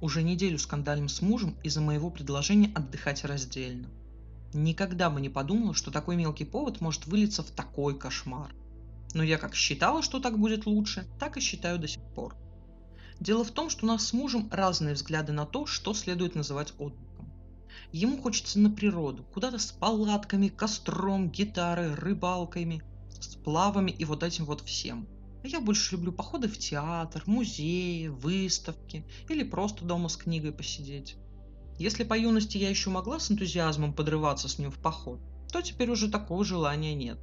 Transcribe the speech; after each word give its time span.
Уже 0.00 0.22
неделю 0.22 0.58
скандалим 0.58 1.08
с 1.08 1.20
мужем 1.20 1.56
из-за 1.62 1.82
моего 1.82 2.08
предложения 2.10 2.72
отдыхать 2.74 3.24
раздельно. 3.24 3.88
Никогда 4.54 5.10
бы 5.10 5.20
не 5.20 5.28
подумала, 5.28 5.74
что 5.74 5.90
такой 5.90 6.16
мелкий 6.16 6.44
повод 6.44 6.80
может 6.80 7.06
вылиться 7.06 7.42
в 7.42 7.50
такой 7.50 7.98
кошмар. 7.98 8.54
Но 9.12 9.22
я 9.22 9.36
как 9.36 9.54
считала, 9.54 10.02
что 10.02 10.18
так 10.18 10.38
будет 10.38 10.66
лучше, 10.66 11.06
так 11.18 11.36
и 11.36 11.40
считаю 11.40 11.78
до 11.78 11.86
сих 11.86 12.02
пор. 12.14 12.34
Дело 13.20 13.44
в 13.44 13.50
том, 13.50 13.68
что 13.68 13.84
у 13.84 13.88
нас 13.88 14.06
с 14.06 14.12
мужем 14.14 14.48
разные 14.50 14.94
взгляды 14.94 15.32
на 15.32 15.44
то, 15.44 15.66
что 15.66 15.92
следует 15.92 16.34
называть 16.34 16.72
отдыхом. 16.78 17.30
Ему 17.92 18.22
хочется 18.22 18.58
на 18.58 18.70
природу, 18.70 19.24
куда-то 19.34 19.58
с 19.58 19.70
палатками, 19.70 20.48
костром, 20.48 21.28
гитарой, 21.28 21.94
рыбалками, 21.94 22.82
сплавами 23.20 23.90
и 23.90 24.06
вот 24.06 24.22
этим 24.22 24.46
вот 24.46 24.62
всем. 24.62 25.06
А 25.42 25.48
я 25.48 25.60
больше 25.60 25.96
люблю 25.96 26.12
походы 26.12 26.48
в 26.48 26.58
театр, 26.58 27.22
музеи, 27.26 28.08
выставки 28.08 29.06
или 29.28 29.42
просто 29.42 29.84
дома 29.84 30.08
с 30.08 30.16
книгой 30.16 30.52
посидеть. 30.52 31.16
Если 31.78 32.04
по 32.04 32.16
юности 32.16 32.58
я 32.58 32.68
еще 32.68 32.90
могла 32.90 33.18
с 33.18 33.30
энтузиазмом 33.30 33.94
подрываться 33.94 34.48
с 34.48 34.58
ним 34.58 34.70
в 34.70 34.78
поход, 34.78 35.20
то 35.50 35.62
теперь 35.62 35.90
уже 35.90 36.10
такого 36.10 36.44
желания 36.44 36.94
нет. 36.94 37.18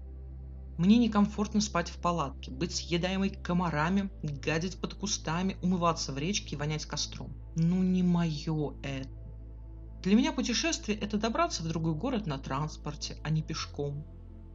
Мне 0.78 0.98
некомфортно 0.98 1.62
спать 1.62 1.90
в 1.90 1.98
палатке, 1.98 2.52
быть 2.52 2.76
съедаемой 2.76 3.30
комарами, 3.30 4.10
гадить 4.22 4.80
под 4.80 4.94
кустами, 4.94 5.58
умываться 5.62 6.12
в 6.12 6.18
речке 6.18 6.56
и 6.56 6.58
вонять 6.58 6.86
костром. 6.86 7.34
Ну 7.56 7.82
не 7.82 8.04
мое 8.04 8.76
это. 8.84 9.10
Для 10.04 10.16
меня 10.16 10.32
путешествие– 10.32 10.98
это 11.02 11.18
добраться 11.18 11.64
в 11.64 11.68
другой 11.68 11.96
город 11.96 12.28
на 12.28 12.38
транспорте, 12.38 13.18
а 13.24 13.30
не 13.30 13.42
пешком. 13.42 14.06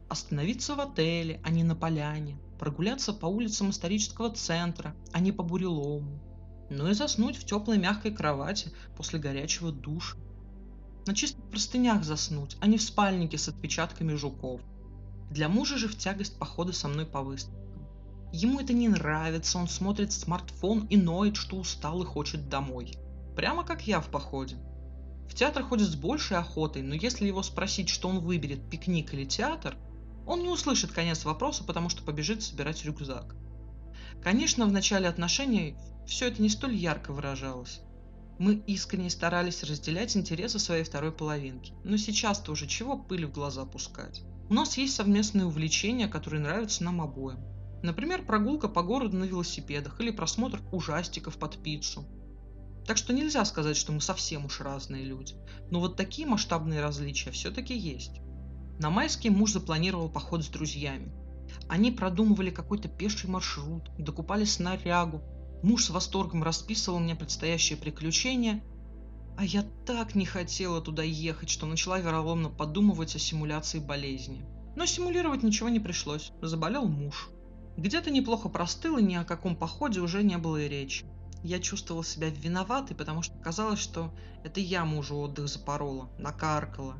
Остановиться 0.09 0.75
в 0.75 0.79
отеле, 0.79 1.41
а 1.43 1.49
не 1.49 1.63
на 1.63 1.75
поляне. 1.75 2.37
Прогуляться 2.59 3.13
по 3.13 3.25
улицам 3.25 3.71
исторического 3.71 4.29
центра, 4.29 4.95
а 5.11 5.19
не 5.19 5.31
по 5.31 5.43
бурелому 5.43 6.21
ну 6.73 6.89
и 6.89 6.93
заснуть 6.93 7.37
в 7.37 7.45
теплой 7.45 7.77
мягкой 7.77 8.11
кровати 8.11 8.71
после 8.97 9.19
горячего 9.19 9.71
душа. 9.71 10.17
На 11.05 11.13
чистых 11.13 11.43
простынях 11.49 12.03
заснуть, 12.03 12.57
а 12.61 12.67
не 12.67 12.77
в 12.77 12.81
спальнике 12.81 13.37
с 13.37 13.47
отпечатками 13.47 14.13
жуков. 14.13 14.61
Для 15.29 15.49
мужа 15.49 15.77
же 15.77 15.87
в 15.87 15.97
тягость 15.97 16.37
походы 16.39 16.73
со 16.73 16.87
мной 16.87 17.05
по 17.05 17.21
выставкам. 17.21 17.61
Ему 18.31 18.59
это 18.59 18.73
не 18.73 18.87
нравится, 18.87 19.57
он 19.57 19.67
смотрит 19.67 20.11
смартфон 20.11 20.87
и 20.87 20.97
ноет, 20.97 21.35
что 21.35 21.57
устал 21.57 22.01
и 22.01 22.05
хочет 22.05 22.49
домой. 22.49 22.95
Прямо 23.35 23.63
как 23.63 23.85
я 23.85 23.99
в 23.99 24.07
походе. 24.07 24.57
В 25.27 25.35
театр 25.35 25.63
ходит 25.63 25.87
с 25.87 25.95
большей 25.95 26.37
охотой, 26.37 26.81
но 26.81 26.95
если 26.95 27.27
его 27.27 27.43
спросить, 27.43 27.89
что 27.89 28.07
он 28.07 28.19
выберет, 28.19 28.69
пикник 28.69 29.13
или 29.13 29.25
театр, 29.25 29.75
он 30.25 30.41
не 30.41 30.49
услышит 30.49 30.91
конец 30.91 31.25
вопроса, 31.25 31.63
потому 31.63 31.89
что 31.89 32.03
побежит 32.03 32.43
собирать 32.43 32.83
рюкзак. 32.85 33.35
Конечно, 34.21 34.65
в 34.65 34.71
начале 34.71 35.07
отношений 35.07 35.75
все 36.05 36.27
это 36.27 36.41
не 36.41 36.49
столь 36.49 36.75
ярко 36.75 37.11
выражалось. 37.11 37.81
Мы 38.39 38.55
искренне 38.67 39.09
старались 39.09 39.63
разделять 39.63 40.17
интересы 40.17 40.59
своей 40.59 40.83
второй 40.83 41.11
половинки. 41.11 41.73
Но 41.83 41.97
сейчас-то 41.97 42.51
уже 42.51 42.67
чего 42.67 42.97
пыли 42.97 43.25
в 43.25 43.31
глаза 43.31 43.65
пускать? 43.65 44.21
У 44.49 44.53
нас 44.53 44.77
есть 44.77 44.95
совместные 44.95 45.45
увлечения, 45.45 46.07
которые 46.07 46.41
нравятся 46.41 46.83
нам 46.83 47.01
обоим. 47.01 47.39
Например, 47.83 48.25
прогулка 48.25 48.69
по 48.69 48.81
городу 48.81 49.17
на 49.17 49.25
велосипедах 49.25 49.99
или 49.99 50.11
просмотр 50.11 50.61
ужастиков 50.71 51.37
под 51.37 51.61
пиццу. 51.61 52.05
Так 52.85 52.97
что 52.97 53.13
нельзя 53.13 53.45
сказать, 53.45 53.77
что 53.77 53.91
мы 53.91 54.01
совсем 54.01 54.45
уж 54.45 54.61
разные 54.61 55.03
люди. 55.03 55.35
Но 55.69 55.79
вот 55.79 55.95
такие 55.95 56.27
масштабные 56.27 56.81
различия 56.81 57.31
все-таки 57.31 57.77
есть. 57.77 58.19
На 58.79 58.89
майский 58.89 59.29
муж 59.29 59.53
запланировал 59.53 60.09
поход 60.09 60.43
с 60.43 60.47
друзьями. 60.47 61.11
Они 61.69 61.91
продумывали 61.91 62.49
какой-то 62.49 62.87
пеший 62.87 63.29
маршрут, 63.29 63.89
докупали 63.97 64.45
снарягу, 64.45 65.21
Муж 65.63 65.85
с 65.85 65.89
восторгом 65.91 66.43
расписывал 66.43 66.99
мне 66.99 67.15
предстоящие 67.15 67.77
приключения, 67.77 68.61
а 69.37 69.45
я 69.45 69.63
так 69.85 70.13
не 70.13 70.25
хотела 70.25 70.81
туда 70.81 71.03
ехать, 71.03 71.49
что 71.49 71.65
начала 71.65 71.99
вероломно 71.99 72.49
подумывать 72.49 73.15
о 73.15 73.19
симуляции 73.19 73.79
болезни. 73.79 74.45
Но 74.75 74.85
симулировать 74.85 75.41
ничего 75.41 75.69
не 75.69 75.79
пришлось, 75.79 76.33
заболел 76.41 76.85
муж. 76.85 77.29
Где-то 77.77 78.11
неплохо 78.11 78.49
простыл, 78.49 78.97
и 78.97 79.03
ни 79.03 79.15
о 79.15 79.23
каком 79.23 79.55
походе 79.55 80.01
уже 80.01 80.21
не 80.21 80.37
было 80.37 80.57
и 80.57 80.67
речи. 80.67 81.05
Я 81.43 81.61
чувствовала 81.61 82.03
себя 82.03 82.29
виноватой, 82.29 82.97
потому 82.97 83.21
что 83.21 83.37
казалось, 83.37 83.79
что 83.79 84.13
это 84.43 84.59
я 84.59 84.83
мужу 84.83 85.15
отдых 85.15 85.47
запорола, 85.47 86.09
накаркала. 86.19 86.97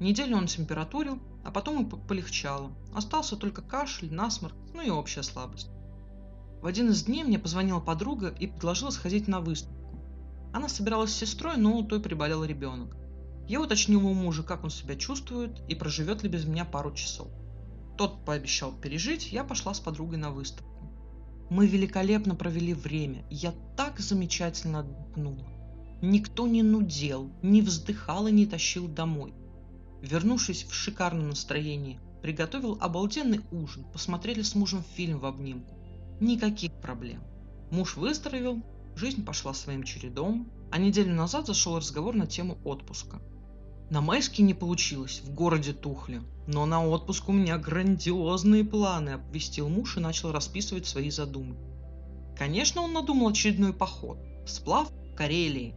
Неделю 0.00 0.38
он 0.38 0.46
температурил, 0.46 1.18
а 1.44 1.50
потом 1.50 1.84
и 1.84 2.06
полегчало. 2.08 2.72
Остался 2.94 3.36
только 3.36 3.60
кашель, 3.60 4.12
насморк, 4.12 4.56
ну 4.72 4.80
и 4.80 4.88
общая 4.88 5.22
слабость. 5.22 5.68
В 6.62 6.66
один 6.66 6.88
из 6.88 7.04
дней 7.04 7.22
мне 7.22 7.38
позвонила 7.38 7.80
подруга 7.80 8.28
и 8.28 8.46
предложила 8.46 8.90
сходить 8.90 9.28
на 9.28 9.40
выставку. 9.40 9.74
Она 10.52 10.68
собиралась 10.68 11.12
с 11.12 11.16
сестрой, 11.16 11.58
но 11.58 11.76
у 11.76 11.84
той 11.84 12.00
приболел 12.00 12.44
ребенок. 12.44 12.96
Я 13.46 13.60
уточнила 13.60 14.06
у 14.06 14.14
мужа, 14.14 14.42
как 14.42 14.64
он 14.64 14.70
себя 14.70 14.96
чувствует 14.96 15.60
и 15.68 15.74
проживет 15.74 16.22
ли 16.22 16.28
без 16.28 16.46
меня 16.46 16.64
пару 16.64 16.92
часов. 16.92 17.28
Тот 17.98 18.24
пообещал 18.24 18.72
пережить, 18.72 19.32
я 19.32 19.44
пошла 19.44 19.74
с 19.74 19.80
подругой 19.80 20.16
на 20.16 20.30
выставку. 20.30 20.70
Мы 21.50 21.66
великолепно 21.66 22.34
провели 22.34 22.72
время, 22.72 23.24
я 23.28 23.52
так 23.76 24.00
замечательно 24.00 24.80
отдохнула. 24.80 25.46
Никто 26.00 26.46
не 26.46 26.62
нудел, 26.62 27.30
не 27.42 27.60
вздыхал 27.60 28.28
и 28.28 28.32
не 28.32 28.46
тащил 28.46 28.88
домой. 28.88 29.34
Вернувшись 30.02 30.64
в 30.64 30.72
шикарном 30.72 31.28
настроении, 31.30 32.00
приготовил 32.22 32.78
обалденный 32.80 33.40
ужин, 33.50 33.84
посмотрели 33.92 34.42
с 34.42 34.54
мужем 34.54 34.82
фильм 34.94 35.18
в 35.18 35.26
обнимку. 35.26 35.74
Никаких 36.20 36.72
проблем. 36.72 37.22
Муж 37.70 37.96
выздоровел, 37.96 38.62
жизнь 38.96 39.24
пошла 39.24 39.54
своим 39.54 39.82
чередом, 39.82 40.48
а 40.70 40.78
неделю 40.78 41.14
назад 41.14 41.46
зашел 41.46 41.76
разговор 41.76 42.14
на 42.14 42.26
тему 42.26 42.58
отпуска. 42.64 43.20
На 43.90 44.00
майске 44.00 44.44
не 44.44 44.54
получилось, 44.54 45.20
в 45.24 45.34
городе 45.34 45.72
тухли. 45.72 46.22
Но 46.46 46.64
на 46.64 46.86
отпуск 46.86 47.28
у 47.28 47.32
меня 47.32 47.58
грандиозные 47.58 48.64
планы, 48.64 49.10
обвестил 49.10 49.68
муж 49.68 49.96
и 49.96 50.00
начал 50.00 50.30
расписывать 50.30 50.86
свои 50.86 51.10
задумки. 51.10 51.60
Конечно, 52.36 52.82
он 52.82 52.92
надумал 52.92 53.28
очередной 53.28 53.72
поход. 53.72 54.18
Сплав 54.46 54.90
в 54.90 55.14
Карелии. 55.14 55.74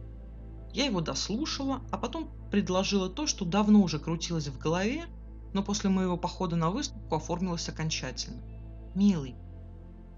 Я 0.74 0.86
его 0.86 1.00
дослушала, 1.00 1.82
а 1.92 1.96
потом 1.96 2.28
предложила 2.50 3.08
то, 3.08 3.28
что 3.28 3.44
давно 3.44 3.80
уже 3.80 4.00
крутилось 4.00 4.48
в 4.48 4.58
голове, 4.58 5.06
но 5.52 5.62
после 5.62 5.88
моего 5.88 6.16
похода 6.16 6.56
на 6.56 6.70
выставку 6.70 7.14
оформилось 7.14 7.68
окончательно. 7.68 8.42
«Милый, 8.96 9.36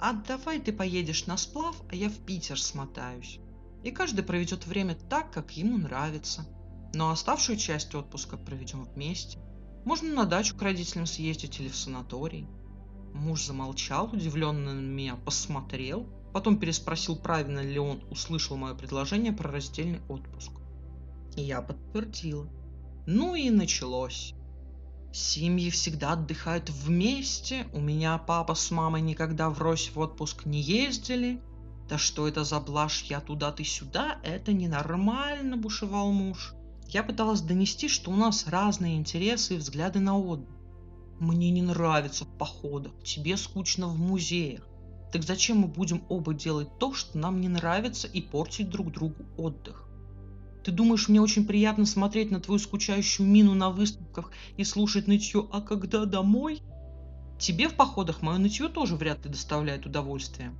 а 0.01 0.15
давай 0.15 0.59
ты 0.59 0.73
поедешь 0.73 1.27
на 1.27 1.37
сплав, 1.37 1.77
а 1.91 1.95
я 1.95 2.09
в 2.09 2.17
Питер 2.21 2.59
смотаюсь. 2.59 3.39
И 3.85 3.91
каждый 3.91 4.25
проведет 4.25 4.67
время 4.67 4.97
так, 5.11 5.31
как 5.31 5.53
ему 5.53 5.77
нравится. 5.77 6.47
Но 6.95 7.11
оставшую 7.11 7.59
часть 7.59 7.95
отпуска 7.95 8.39
проведем 8.39 8.85
вместе. 8.85 9.39
Можно 9.85 10.15
на 10.15 10.25
дачу 10.25 10.57
к 10.57 10.63
родителям 10.63 11.05
съездить 11.05 11.61
или 11.61 11.69
в 11.69 11.77
санаторий. 11.77 12.49
Муж 13.13 13.45
замолчал, 13.45 14.07
удивленно 14.11 14.73
на 14.73 14.81
меня 14.81 15.17
посмотрел, 15.17 16.07
потом 16.37 16.59
переспросил, 16.59 17.17
правильно 17.17 17.61
ли 17.61 17.79
он 17.79 18.03
услышал 18.11 18.59
мое 18.59 18.75
предложение 18.75 19.33
про 19.33 19.51
раздельный 19.51 20.03
отпуск. 20.07 20.51
Я 21.35 21.63
подтвердила. 21.63 22.47
Ну 23.07 23.35
и 23.35 23.49
началось. 23.49 24.35
Семьи 25.15 25.71
всегда 25.71 26.13
отдыхают 26.13 26.69
вместе. 26.69 27.67
У 27.73 27.81
меня 27.81 28.19
папа 28.19 28.55
с 28.55 28.71
мамой 28.71 29.01
никогда 29.01 29.49
врозь 29.49 29.91
в 29.95 29.99
отпуск 29.99 30.45
не 30.45 30.61
ездили. 30.61 31.41
Да 31.89 31.97
что 31.97 32.29
это 32.29 32.45
за 32.45 32.61
блажь, 32.61 33.05
я 33.05 33.21
туда, 33.21 33.51
ты 33.51 33.65
сюда, 33.65 34.21
это 34.23 34.53
ненормально, 34.53 35.57
бушевал 35.57 36.13
муж. 36.13 36.53
Я 36.87 37.03
пыталась 37.03 37.41
донести, 37.41 37.89
что 37.89 38.11
у 38.11 38.15
нас 38.15 38.47
разные 38.47 38.97
интересы 38.97 39.55
и 39.55 39.57
взгляды 39.57 40.01
на 40.01 40.19
отдых. 40.19 40.55
Мне 41.19 41.51
не 41.51 41.63
нравится 41.63 42.27
в 42.27 42.37
походах, 42.37 42.93
тебе 43.05 43.39
скучно 43.39 43.87
в 43.87 43.99
музеях. 43.99 44.69
Так 45.13 45.23
зачем 45.23 45.59
мы 45.59 45.69
будем 45.69 46.03
оба 46.09 46.35
делать 46.35 46.69
то, 46.79 46.93
что 46.93 47.19
нам 47.19 47.41
не 47.41 47.49
нравится 47.49 48.07
и 48.09 48.21
портить 48.21 48.71
друг 48.71 48.93
другу 48.93 49.25
отдых? 49.37 49.87
Ты 50.65 50.73
думаешь, 50.73 51.09
мне 51.09 51.21
очень 51.21 51.47
приятно 51.47 51.87
смотреть 51.87 52.31
на 52.31 52.41
твою 52.41 52.59
скучающую 52.59 53.27
мину 53.27 53.55
на 53.55 53.71
выставках 53.71 54.33
и 54.57 54.65
слушать 54.65 55.07
нытье 55.07 55.47
«А 55.53 55.61
когда 55.61 56.05
домой?» 56.07 56.61
Тебе 57.39 57.69
в 57.69 57.75
походах 57.75 58.23
мое 58.23 58.39
нытье 58.39 58.69
тоже 58.69 58.97
вряд 58.97 59.25
ли 59.25 59.31
доставляет 59.31 59.87
удовольствие. 59.87 60.53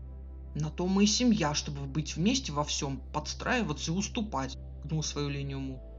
На 0.55 0.71
то 0.71 0.87
мы 0.87 1.05
и 1.05 1.07
семья, 1.07 1.55
чтобы 1.55 1.87
быть 1.87 2.17
вместе 2.17 2.53
во 2.53 2.65
всем, 2.65 3.01
подстраиваться 3.13 3.91
и 3.91 3.95
уступать, 3.95 4.57
гнул 4.85 5.03
свою 5.03 5.29
линию 5.29 5.59
Му. 5.59 5.96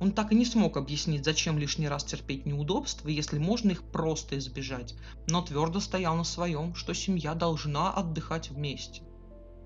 Он 0.00 0.12
так 0.12 0.32
и 0.32 0.34
не 0.34 0.46
смог 0.46 0.78
объяснить, 0.78 1.26
зачем 1.26 1.58
лишний 1.58 1.86
раз 1.86 2.04
терпеть 2.04 2.46
неудобства, 2.46 3.08
если 3.08 3.38
можно 3.38 3.70
их 3.70 3.82
просто 3.82 4.38
избежать, 4.38 4.94
но 5.28 5.42
твердо 5.42 5.78
стоял 5.78 6.16
на 6.16 6.24
своем, 6.24 6.74
что 6.74 6.94
семья 6.94 7.34
должна 7.34 7.92
отдыхать 7.92 8.50
вместе. 8.50 9.02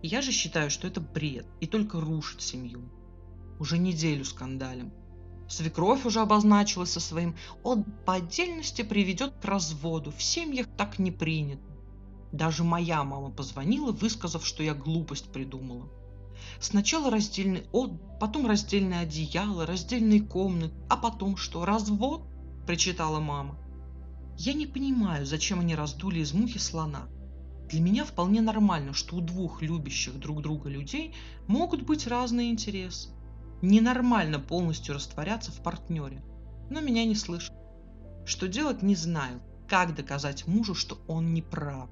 я 0.02 0.20
же 0.20 0.32
считаю, 0.32 0.70
что 0.70 0.88
это 0.88 1.00
бред 1.00 1.46
и 1.60 1.66
только 1.66 2.00
рушит 2.00 2.42
семью. 2.42 2.82
Уже 3.60 3.78
неделю 3.78 4.24
скандалим. 4.24 4.92
Свекровь 5.48 6.04
уже 6.04 6.20
обозначилась 6.20 6.90
со 6.90 7.00
своим 7.00 7.36
«он 7.62 7.84
по 7.84 8.14
отдельности 8.14 8.82
приведет 8.82 9.34
к 9.40 9.44
разводу, 9.44 10.10
в 10.10 10.22
семьях 10.22 10.66
так 10.76 10.98
не 10.98 11.12
принято». 11.12 11.62
Даже 12.32 12.64
моя 12.64 13.04
мама 13.04 13.30
позвонила, 13.30 13.92
высказав, 13.92 14.44
что 14.44 14.64
я 14.64 14.74
глупость 14.74 15.32
придумала. 15.32 15.88
Сначала 16.60 17.10
раздельный 17.10 17.66
от, 17.72 18.18
потом 18.18 18.46
раздельное 18.46 19.00
одеяло, 19.02 19.66
раздельные 19.66 20.20
комнаты, 20.20 20.74
а 20.88 20.96
потом 20.96 21.36
что, 21.36 21.64
развод? 21.64 22.22
Причитала 22.66 23.20
мама. 23.20 23.56
Я 24.36 24.52
не 24.52 24.66
понимаю, 24.66 25.26
зачем 25.26 25.60
они 25.60 25.74
раздули 25.74 26.20
из 26.20 26.32
мухи 26.32 26.58
слона. 26.58 27.06
Для 27.68 27.80
меня 27.80 28.04
вполне 28.04 28.40
нормально, 28.40 28.92
что 28.92 29.16
у 29.16 29.20
двух 29.20 29.62
любящих 29.62 30.18
друг 30.18 30.42
друга 30.42 30.68
людей 30.68 31.14
могут 31.46 31.82
быть 31.82 32.06
разные 32.06 32.50
интересы. 32.50 33.10
Ненормально 33.62 34.38
полностью 34.38 34.94
растворяться 34.94 35.50
в 35.50 35.62
партнере. 35.62 36.22
Но 36.70 36.80
меня 36.80 37.04
не 37.04 37.14
слышат. 37.14 37.54
Что 38.26 38.48
делать, 38.48 38.82
не 38.82 38.94
знаю. 38.94 39.40
Как 39.68 39.94
доказать 39.94 40.46
мужу, 40.46 40.74
что 40.74 40.98
он 41.06 41.32
не 41.32 41.42
прав? 41.42 41.88